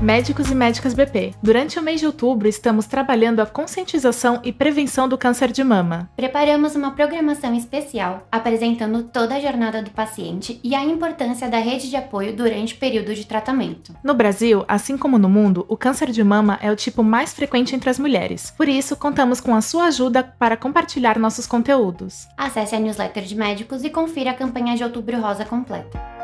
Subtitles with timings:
[0.00, 5.08] Médicos e médicas BP, durante o mês de outubro estamos trabalhando a conscientização e prevenção
[5.08, 6.10] do câncer de mama.
[6.14, 11.88] Preparamos uma programação especial apresentando toda a jornada do paciente e a importância da rede
[11.88, 13.96] de apoio durante o período de tratamento.
[14.04, 17.74] No Brasil, assim como no mundo, o câncer de mama é o tipo mais frequente
[17.74, 18.52] entre as mulheres.
[18.54, 22.28] Por isso, contamos com a sua ajuda para compartilhar nossos conteúdos.
[22.36, 26.15] Acesse a newsletter de médicos e confira a campanha de Outubro Rosa completa.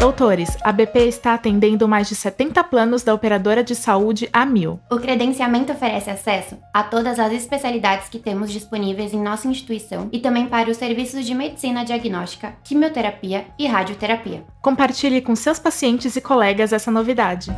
[0.00, 4.80] Doutores, a BP está atendendo mais de 70 planos da operadora de saúde a mil.
[4.90, 10.18] O credenciamento oferece acesso a todas as especialidades que temos disponíveis em nossa instituição e
[10.18, 14.42] também para os serviços de medicina diagnóstica, quimioterapia e radioterapia.
[14.62, 17.50] Compartilhe com seus pacientes e colegas essa novidade.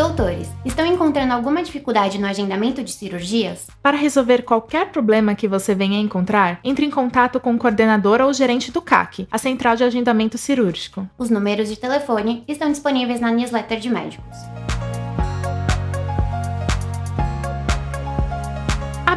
[0.00, 3.66] Doutores, estão encontrando alguma dificuldade no agendamento de cirurgias?
[3.82, 8.32] Para resolver qualquer problema que você venha encontrar, entre em contato com o coordenador ou
[8.32, 11.06] gerente do CAC, a Central de Agendamento Cirúrgico.
[11.18, 14.38] Os números de telefone estão disponíveis na newsletter de médicos.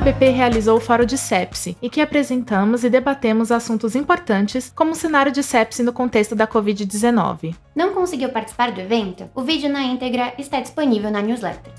[0.04, 4.96] BP realizou o Fórum de Sepsi, e que apresentamos e debatemos assuntos importantes, como o
[4.96, 7.56] cenário de sepsi no contexto da Covid-19.
[7.74, 9.30] Não conseguiu participar do evento?
[9.34, 11.72] O vídeo na íntegra está disponível na newsletter.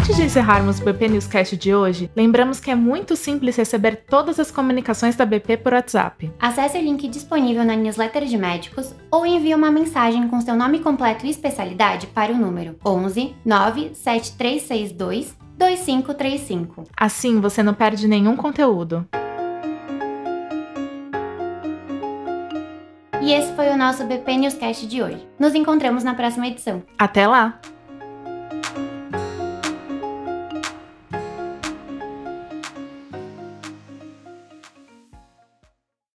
[0.04, 4.38] Antes de encerrarmos o BP Newscast de hoje, lembramos que é muito simples receber todas
[4.38, 6.30] as comunicações da BP por WhatsApp.
[6.38, 10.80] Acesse o link disponível na newsletter de médicos ou envie uma mensagem com seu nome
[10.80, 16.84] completo e especialidade para o número 11 97362 2535.
[16.94, 19.08] Assim você não perde nenhum conteúdo.
[23.22, 25.26] E esse foi o nosso BP Newscast de hoje.
[25.38, 26.82] Nos encontramos na próxima edição.
[26.98, 27.58] Até lá!